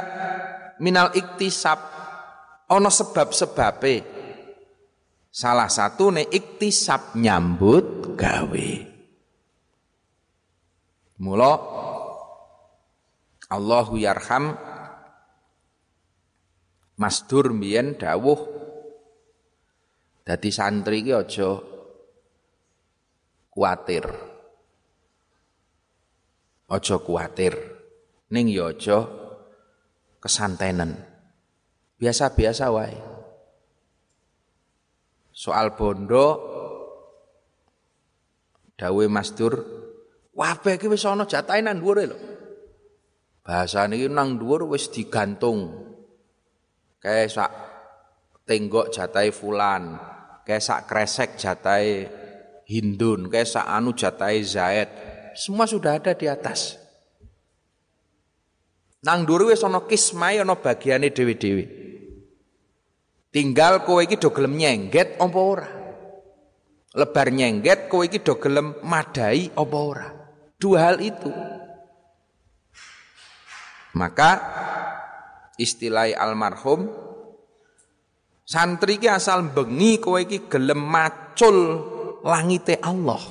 [0.80, 1.76] minal iktisab
[2.72, 4.16] ana sebab-sebabe.
[5.28, 8.70] Salah satu ne iktisab nyambut gawe.
[11.20, 11.52] Mula
[13.52, 14.56] Allahu yarham
[16.96, 18.40] Masdur mbiyen dawuh
[20.24, 21.75] dadi santri ki aja
[23.56, 24.04] kuatir.
[26.68, 27.56] Ojo kuatir.
[28.28, 29.08] Ning ya aja
[30.20, 31.00] kesantenen.
[31.96, 32.92] Biasa-biasa wae.
[35.32, 36.26] Soal bondo
[38.76, 39.64] dawe Mas Dur,
[40.36, 42.18] wae iki wis ana jatahe nang dhuwure lho.
[43.40, 45.86] Bahasane iki nang dhuwur wis digantung.
[47.00, 47.52] Kayak sak
[48.44, 49.96] tenggok jatai fulan,
[50.44, 52.04] kayak sak kresek jatai
[52.66, 54.90] Hindun, kayak anu jatai Zaid,
[55.38, 56.82] semua sudah ada di atas.
[59.06, 61.64] Nang duru wis ana kismai ana bagiane dewi-dewi.
[63.30, 65.68] Tinggal kowe iki do gelem nyengget apa ora?
[66.90, 70.08] Lebar nyengget kowe iki do gelem madai apa ora?
[70.58, 71.30] Dua hal itu.
[73.94, 74.30] Maka
[75.54, 76.90] istilah almarhum
[78.42, 81.94] santri ki asal bengi kowe iki gelem macul
[82.26, 83.22] langite Allah.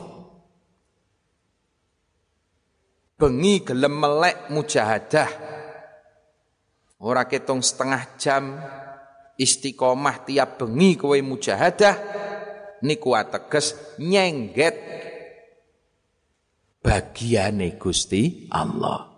[3.19, 5.29] Bengi gelem melek mujahadah.
[7.03, 8.43] Ora ketong setengah jam
[9.35, 11.95] istiqomah tiap bengi kowe mujahadah
[12.87, 14.75] niku ateges nyengget
[16.79, 19.11] bagiane Gusti Allah.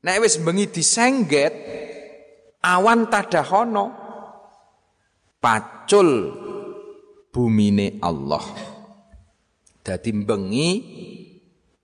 [0.00, 1.54] Nek wis bengi disengget
[2.64, 3.86] awan tadahono
[5.40, 6.08] pacul
[7.30, 8.42] bumine Allah.
[9.80, 10.70] Dadi bengi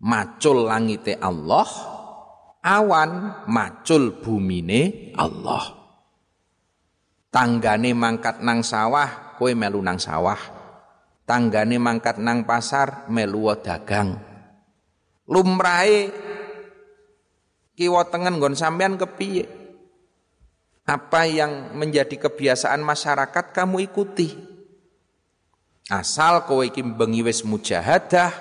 [0.03, 1.67] macul langite Allah,
[2.61, 3.11] awan
[3.49, 5.65] macul bumine Allah.
[7.33, 10.39] Tanggane mangkat nang sawah, kowe melu nang sawah.
[11.27, 14.15] Tanggane mangkat nang pasar, melu dagang.
[15.27, 16.15] Lumrahe
[17.75, 19.45] kiwa tengen nggon sampean kepiye?
[20.87, 24.56] Apa yang menjadi kebiasaan masyarakat kamu ikuti.
[25.87, 28.35] Asal kowe iki bengi wis mujahadah,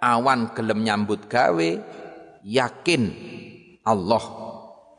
[0.00, 1.70] awan gelem nyambut gawe,
[2.40, 3.02] yakin
[3.84, 4.24] Allah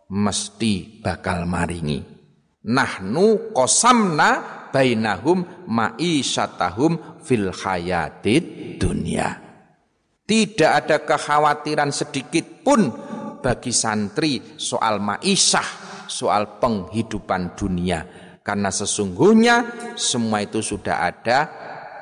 [0.06, 2.06] mesti bakal maringi.
[2.70, 4.30] Nahnu qasamna
[4.70, 9.41] bainahum ma'isyatahum fil hayatid dunia.
[10.22, 12.93] Tidak ada kekhawatiran sedikit pun
[13.41, 18.06] bagi santri soal ma'isyah, soal penghidupan dunia.
[18.45, 19.66] Karena sesungguhnya
[19.97, 21.61] semua itu sudah ada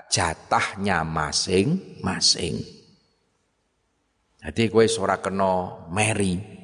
[0.09, 2.59] jatahnya masing-masing.
[4.39, 6.57] Jadi kowe ora kena meri.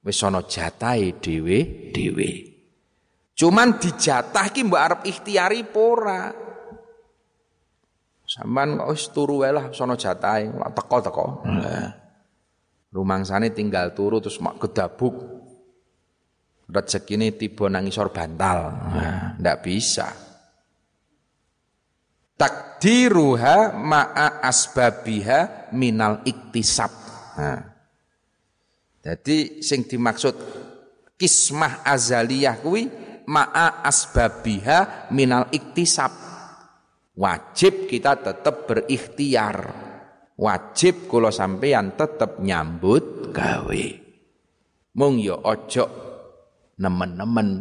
[0.00, 2.30] Wis ana jatahe dhewe-dhewe.
[3.36, 6.32] Cuman dijatah ki mbok arep ikhtiari pora.
[8.24, 11.44] Sampeyan kok wis turu wae lah sono jatahe, teko-teko.
[12.94, 15.14] Rumangsane tinggal turu terus mak gedabuk.
[16.70, 18.70] Rezekine tiba nang isor bantal.
[18.70, 20.29] Nah, ndak bisa.
[22.40, 26.88] Takdiruha ma'a asbabiha minal iktisab.
[27.36, 27.60] Nah.
[29.00, 30.36] jadi sing dimaksud
[31.20, 32.88] kismah azaliyah kuwi
[33.28, 36.32] ma'a asbabiha minal iktisab.
[37.20, 39.56] Wajib kita tetap berikhtiar.
[40.40, 43.84] Wajib kula sampeyan tetap nyambut gawe.
[44.96, 45.84] Mung ya ojo
[46.80, 47.60] nemen-nemen.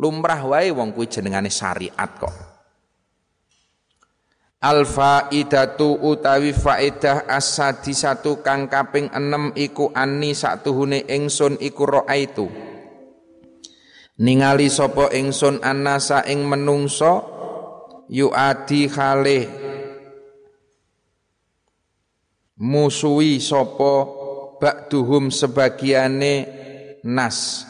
[0.00, 2.55] Lumrah wae wong kuwi jenengane syariat kok
[4.56, 11.84] Al faidatu utawi faidah asadi satu kang kaping enem iku ani satuhune ingsun iku
[12.16, 12.48] itu
[14.16, 17.36] ningali sapa ingsun anasa ing menungso
[18.08, 19.44] yuadi khalih.
[22.56, 24.08] Musuhi sapa
[24.56, 26.34] ba'duhum sebagiane
[27.04, 27.68] nas.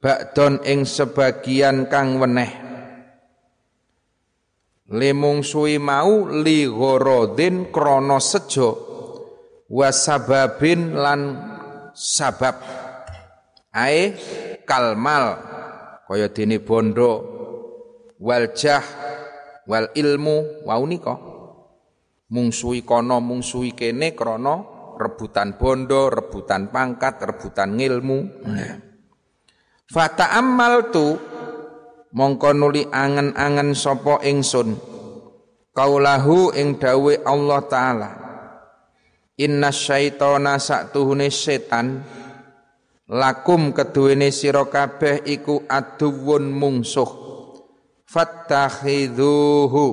[0.00, 2.65] Ba'don ing sebagian kang weneh
[4.90, 8.68] lemung suwi mau li ghorodin krana sejo
[9.66, 11.20] wasababin lan
[11.90, 12.56] sabab.
[13.76, 14.14] Ae
[14.64, 15.24] kalmal
[16.06, 17.10] kaya dene bondo
[18.22, 18.84] waljah
[19.66, 21.14] wal ilmu wau nika.
[22.26, 28.18] Mungsuhi kono mungsuhi kene krana rebutan bondo, rebutan pangkat, rebutan ngilmu.
[29.86, 31.14] Fata amal tu
[32.16, 34.80] mongko nuli angen-angen sopo ingsun.
[35.76, 38.10] Kaulahu ing dawe Allah taala.
[39.36, 42.00] Inna syaitona saktuhune setan.
[43.06, 47.10] Lakum keduwene sira kabeh iku aduwun mungsuh.
[48.08, 49.86] Fattakhidhuhu.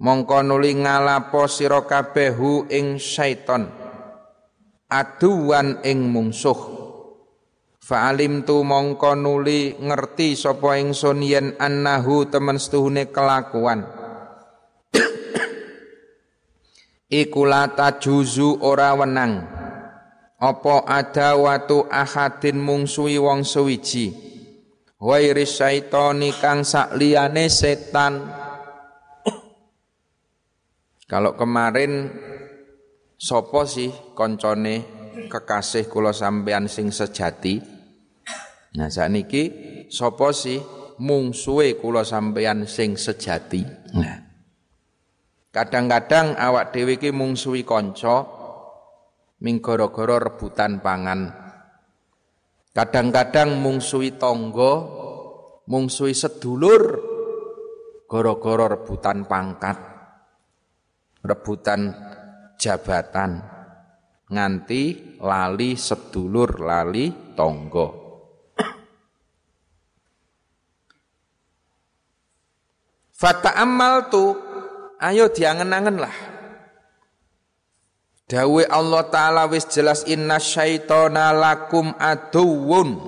[0.00, 2.32] Mongko nuli ngalapo sira kabeh
[2.72, 3.68] ing syaiton.
[4.88, 6.75] Aduwan ing mungsuh
[7.86, 13.86] Fa'alim tu mongko nuli ngerti sapa ingsun yen annahu temen setuhune kelakuan.
[17.22, 19.38] Iku lata juzu ora wenang.
[20.34, 24.10] Apa ada watu ahadin mungsuhi wong suwiji?
[24.98, 28.18] Wairi syaitoni kang sakliyane setan.
[31.10, 32.10] Kalau kemarin
[33.14, 34.74] sopo sih koncone
[35.30, 37.75] kekasih kula sampean sing sejati
[38.76, 39.42] nah sakniki
[39.88, 40.60] sopo sih
[41.00, 43.64] mungsuhe kula sampean sing sejati
[43.96, 44.20] nah
[45.52, 48.36] kadang-kadang awak dhewe iki mungsuhi kanca
[49.40, 51.32] ming gara-gara rebutan pangan.
[52.76, 54.72] Kadang-kadang mungsui tonggo,
[55.64, 57.00] mungsui sedulur
[58.04, 59.76] gara-gara rebutan pangkat,
[61.24, 61.96] rebutan
[62.60, 63.40] jabatan,
[64.28, 68.05] nganti lali sedulur lali tonggo.
[73.16, 74.36] Fata amal tu,
[75.00, 76.16] ayo diangen-angen lah.
[78.28, 83.00] Dawe Allah Ta'ala wis jelas inna syaitona lakum aduwun.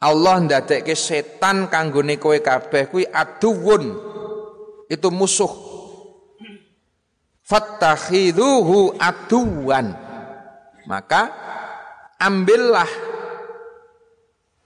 [0.00, 4.00] Allah ndadekke setan kanggone kowe kabeh kuwi aduwun.
[4.88, 5.52] Itu musuh.
[7.44, 9.92] Fattakhidhuhu aduwan.
[10.88, 11.30] Maka
[12.16, 12.88] ambillah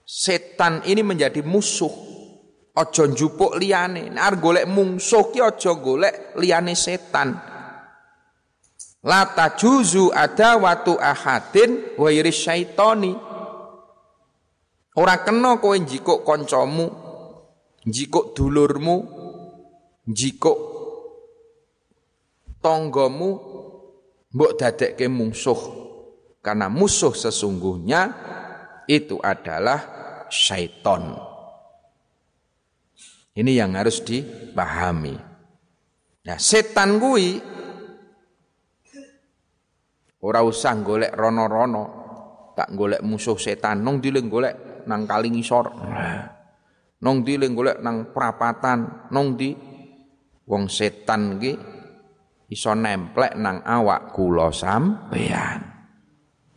[0.07, 2.06] setan ini menjadi musuh.
[2.77, 4.13] Ojo njupuk liyane.
[4.13, 7.33] Nek golek mungsuh ki aja golek liyane setan.
[9.03, 13.15] La tajuzu ada watu ahadin wa syaitoni.
[14.97, 16.89] Ora kena kowe njikuk kancamu,
[17.85, 18.95] njikuk dulurmu,
[20.07, 20.57] njikuk
[22.61, 23.29] tonggomu
[24.33, 25.61] mbok dadekke musuh.
[26.41, 28.01] Karena musuh sesungguhnya
[28.89, 29.79] itu adalah
[30.29, 31.26] syaiton.
[33.37, 35.13] Ini yang harus dipahami.
[36.25, 37.57] Nah, setan kuwi
[40.17, 41.85] Ora usah golek rono-rono,
[42.57, 45.65] tak golek musuh setan, nong dile golek nang kali ngisor.
[47.05, 49.53] Nong dile golek nang prapatan, nong di
[50.49, 51.53] wong setan iki
[52.49, 55.61] iso nemplek nang awak kula sampean.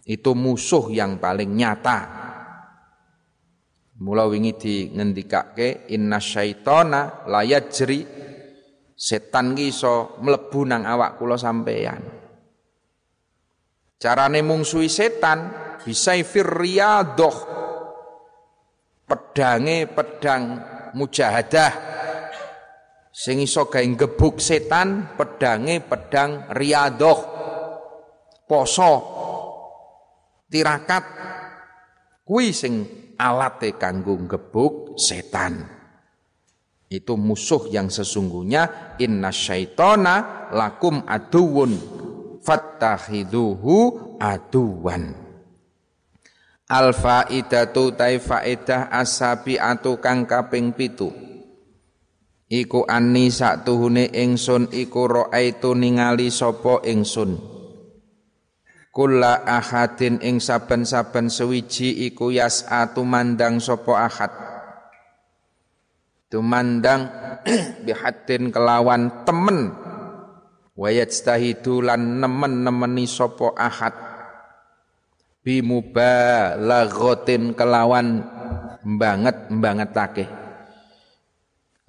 [0.09, 1.99] Itu musuh yang paling nyata.
[4.01, 8.01] Mula wingi di ngendikake inna syaitona layajri
[8.96, 12.01] setan ki iso mlebu nang awak kula sampean.
[14.01, 15.53] Carane mungsuhi setan
[15.84, 17.36] bisa firriyadoh
[19.05, 20.44] pedange pedang
[20.96, 21.72] mujahadah.
[23.12, 27.20] Sing iso gawe gebuk setan pedange pedang riyadoh.
[28.48, 28.92] Poso
[30.48, 31.05] tirakat.
[32.24, 35.68] Kuwi sing alate kanggo gebuk setan
[36.91, 41.79] Itu musuh yang sesungguhnya inna syaitona lakum aduun
[42.43, 43.77] fattakhiduhu
[44.18, 45.14] aduwan.
[46.71, 51.11] Al faidatu tai faedah asabi atu kang kaping pitu.
[52.51, 53.31] Iku anni
[53.62, 57.39] tuhune ingsun iku raaitu ningali sapa ingsun.
[59.01, 64.28] Kula ahadin ing saben-saben sewiji iku yas'atu mandang sapa ahad.
[66.28, 67.09] Tumandang
[67.88, 69.72] bihatin kelawan temen.
[70.76, 73.96] Wayajtahidu lan nemen-nemeni sapa ahad.
[75.48, 78.20] Bimubalaghatin kelawan
[78.84, 80.28] banget bangetake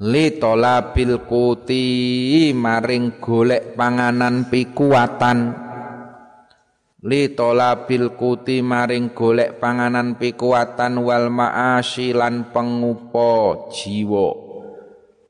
[0.01, 1.85] li tolabil kuti
[2.57, 5.69] maring golek panganan pikuatan
[7.01, 14.29] li tolabil kuti maring golek panganan pikuatan wal ma'asyi lan pengupo jiwa.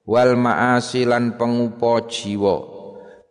[0.03, 2.55] Wal ma'asyi lan pengupo jiwa.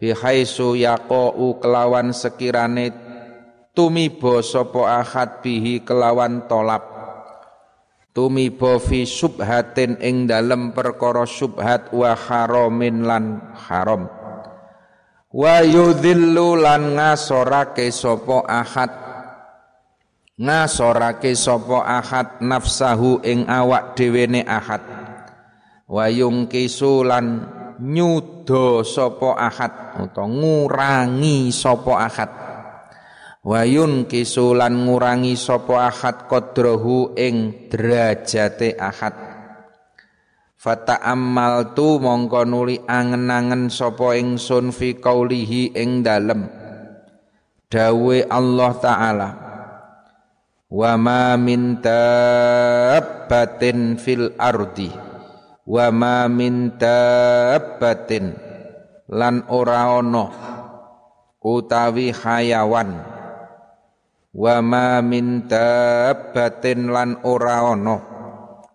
[0.01, 2.97] Bihaisu yaqau kelawan sekirane
[3.77, 6.89] tumiba sapa ahad bihi kelawan tolap.
[8.17, 14.20] Tumiba fi subhatin ing dalem perkara subhat wa haramin lan haram
[15.31, 18.93] wa yudhillu lan ngasorake sapa ahad.
[20.41, 24.83] Ngasorake sapa ahad nafsahu ing awak dhewene ahad.
[25.91, 27.27] Wa yungkisu lan
[27.79, 29.73] nyuda sapa ahad
[30.03, 32.31] utawa ngurangi sapa ahad.
[33.41, 39.30] Wayun kisulan ngurangi sapa ahad qadrahu ing derajate ahad
[40.61, 46.53] fata amal mongko nuli angen-angen sapa ingsun fi qaulihi ing dalem.
[47.73, 49.29] Dawe Allah taala.
[50.69, 52.77] Wa ma min tabbatin
[53.97, 54.93] fil ardi.
[55.65, 58.37] Wa ma min tabbatin
[59.09, 60.29] lan ora ana
[61.41, 63.01] utawi hayawan.
[64.37, 67.97] Wa ma min dabbatin lan ora ana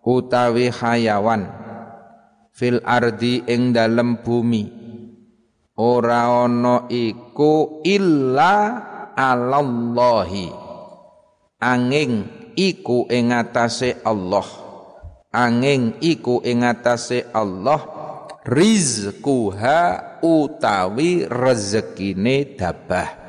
[0.02, 1.65] utawi hayawan
[2.56, 4.64] fil ardi ing dalem bumi.
[5.76, 8.56] Ora ana iku illa
[9.12, 10.48] alallahi.
[11.60, 12.12] Angin
[12.56, 14.48] iku ing atase Allah.
[15.36, 17.84] Angin iku ing atase Allah
[18.40, 23.28] rizquha utawi rezekine dabah.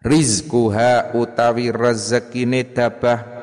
[0.00, 3.37] Rizquha utawi rezekine dabah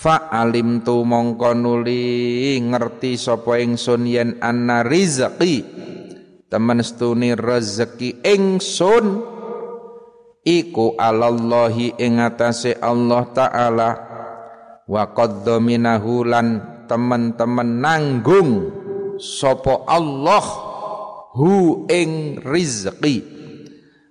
[0.00, 5.60] fa alim tu mongko nuli ngerti sapa ingsun yen anna rizqi
[6.48, 9.28] temen stuni rezeki ingsun.
[10.40, 13.90] Iku alallahi ing atase Allah taala.
[14.88, 16.48] Wa qad lan
[16.88, 18.50] temen-temen nanggung
[19.20, 20.42] sapa Allah
[21.36, 23.38] hu ing rizqi.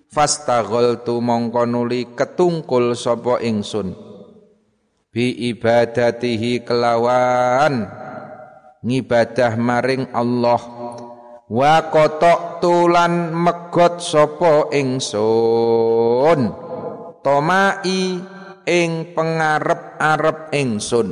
[0.09, 4.08] Fastaghaltu mongko nuli ketungkul sapa ingsun
[5.19, 7.91] bi ibadatihi kelawan.
[8.79, 10.63] Ngibadah maring Allah.
[11.51, 16.55] Wa kotok tulan megot sapa ingsun.
[17.19, 17.83] Tomai
[18.63, 21.11] ing pengarep-arep ingsun.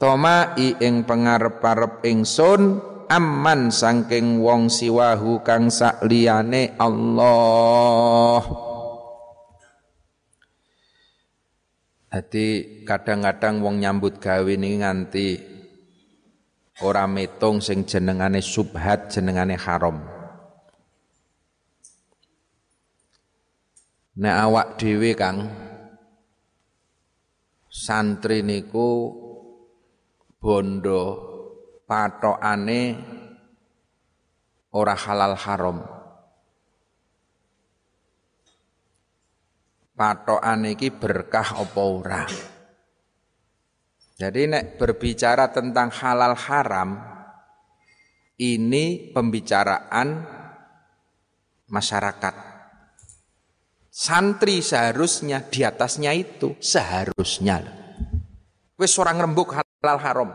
[0.00, 2.80] Tomai ing pengarep-arep ingsun
[3.12, 8.63] amman sangking wong siwahu kang sakliyane Allah
[12.14, 12.46] Hati
[12.86, 15.34] kadang-kadang wong nyambut gawe ini nganti
[16.86, 19.98] ora metung sing jenengane subhat jenengane haram.
[24.14, 25.50] Nek awak dhewe Kang
[27.66, 29.10] santri niku
[30.38, 31.02] bondo
[31.82, 32.94] patokane
[34.70, 35.93] ora halal haram.
[39.94, 42.26] Patokane iki berkah apa ora?
[44.18, 46.98] Jadi nek berbicara tentang halal haram
[48.42, 50.26] ini pembicaraan
[51.70, 52.34] masyarakat.
[53.94, 57.62] Santri seharusnya di atasnya itu seharusnya.
[58.74, 60.30] Wis orang rembuk halal haram.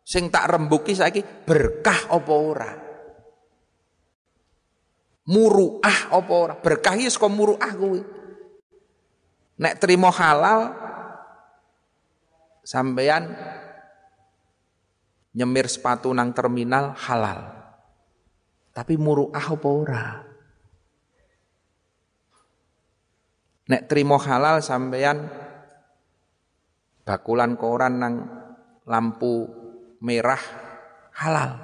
[0.00, 2.72] Sing tak rembuki saiki berkah apa ora?
[5.28, 6.54] Muruah apa ora?
[6.56, 8.19] Berkah iki saka muruah kuwi.
[9.60, 10.72] Nek trimo halal
[12.64, 13.28] sampeyan
[15.36, 17.60] nyemir sepatu nang terminal halal.
[18.72, 20.06] Tapi muruah apa ora?
[23.68, 25.28] Nek trimo halal sampeyan
[27.04, 28.14] bakulan koran nang
[28.88, 29.44] lampu
[30.00, 30.40] merah
[31.20, 31.60] halal.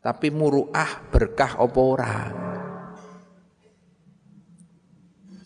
[0.00, 1.84] Tapi muruah berkah apa?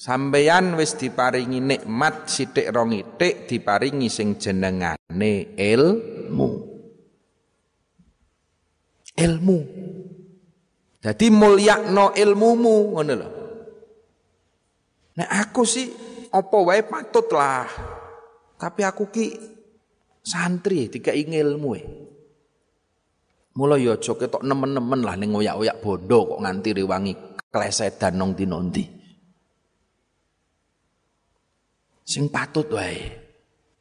[0.03, 6.49] Sampeyan wis diparingi nikmat sithik rong itik diparingi sing jenengane ilmu.
[9.15, 9.59] Ilmu.
[10.99, 13.29] Jadi mulyakno ilmumu ngono lho.
[15.23, 15.87] Nek aku sih
[16.35, 17.71] apa wae patut lah.
[18.59, 19.27] Tapi aku ki
[20.19, 21.83] santri dikai ilmu e.
[23.55, 27.15] Mula ya ketok nemen-nemen lah ning oyak-oyak bondo kok nganti rewangi
[27.55, 29.02] klesedan nang dinondi.
[32.03, 32.99] Sing patut wae.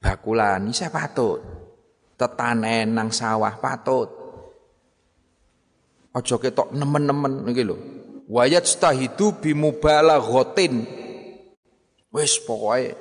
[0.02, 1.42] Bakulan saya patut.
[2.18, 4.10] Tetanen nang sawah patut.
[6.14, 7.78] Aja ketok nemen-nemen iki lho.
[8.30, 10.74] Wayat stahidu gotin.
[12.12, 12.94] Wis pokoke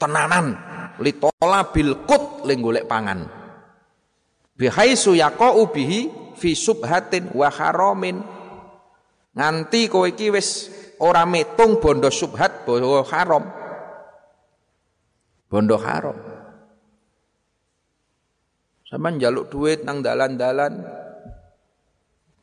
[0.00, 0.56] tenanan
[0.98, 3.28] litola bil kut ling golek pangan.
[4.56, 8.24] Bihaisu yaqau bihi fi subhatin wa haramin.
[9.36, 13.65] Nganti kowe iki wis ora metung bondo subhat bondo haram
[15.46, 16.16] bondo haram.
[18.86, 20.86] Sama njaluk duit nang dalan-dalan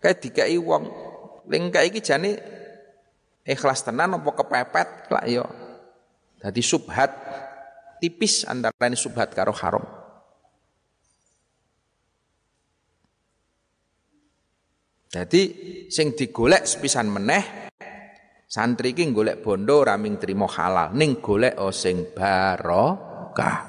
[0.04, 0.92] kayak dikai wong
[1.48, 2.36] ling kayak iki jane
[3.48, 5.46] ikhlas tenan apa kepepet lah yo.
[6.44, 7.12] Dadi subhat
[8.04, 9.84] tipis antara ini subhat karo haram.
[15.08, 15.42] Jadi
[15.94, 17.63] sing digolek sepisan meneh
[18.54, 23.66] Santri iki golek bondo raming trimo halal, ning golek o sing barokah.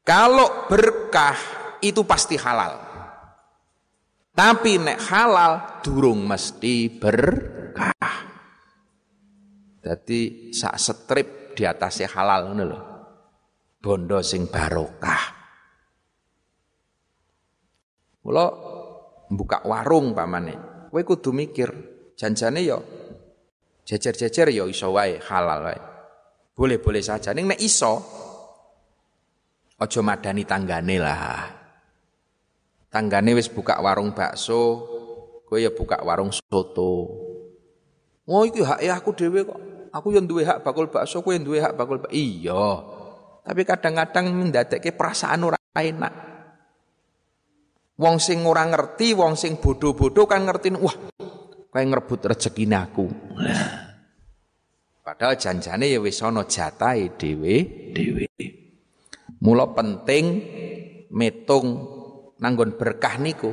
[0.00, 1.36] Kalau berkah
[1.84, 2.72] itu pasti halal.
[4.32, 8.16] Tapi nek halal durung mesti berkah.
[9.84, 12.80] Jadi sak strip di atasnya halal ngono lho.
[13.76, 15.22] Bondo sing barokah.
[18.24, 18.46] Mula
[19.28, 20.88] buka warung pamane.
[20.88, 21.68] Kowe kudu mikir,
[22.16, 22.80] janjane ya
[23.88, 25.80] Jejer-jejer ya iso wae halal wae.
[26.52, 27.32] Boleh-boleh saja.
[27.32, 28.04] Ning nek iso
[29.80, 31.48] aja madani tanggane lah.
[32.92, 34.84] Tanggane wis buka warung bakso,
[35.48, 36.92] kowe ya buka warung soto.
[38.28, 39.60] Oh iki hak ya aku dhewe kok.
[39.88, 42.12] Aku yang duwe hak bakul bakso, kowe yang duwe hak bakul bakso.
[42.12, 42.66] Iya.
[43.40, 46.12] Tapi kadang-kadang mendadekke perasaan ora enak.
[47.96, 50.92] Wong sing ora ngerti, wong sing bodoh-bodoh kan ngerti, wah
[51.68, 53.06] Kau ngerebut rezeki aku.
[55.04, 57.56] Padahal janjane ya wis ana jatahe dhewe
[57.92, 58.28] dhewe.
[59.44, 60.24] Mula penting
[61.12, 61.66] metung
[62.40, 63.52] nanggon berkah niku.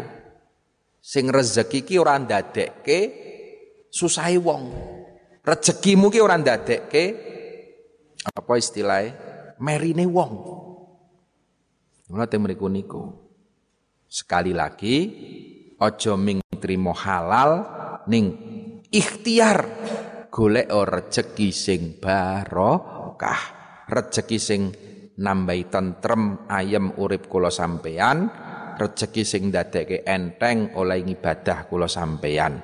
[1.03, 2.99] Sing rezeki ki ora ndadekke
[3.91, 4.63] susahe wong.
[5.43, 7.03] Rezekimu ki ora ndadekke
[8.25, 9.15] apa istilahnya
[9.59, 10.33] merine wong.
[12.09, 13.11] Mula teng mriku niku.
[14.07, 14.95] Sekali lagi
[15.75, 17.74] aja ming trimo halal
[18.09, 18.25] ning
[18.89, 19.59] ikhtiar.
[20.35, 23.39] Golek rezeki sing barokah
[23.87, 24.61] rezeki sing
[25.15, 28.27] nambahi tentrem ayem urip kula sampeyan
[28.75, 32.59] rezeki sing dadekke enteng oleh ibadah kula sampeyan.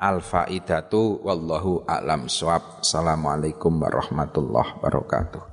[0.00, 5.49] Al faidatu wallahu a'lam swab assalamualaikum warahmatullahi wabarakatuh